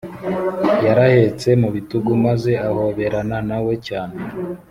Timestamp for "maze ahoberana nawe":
2.25-3.73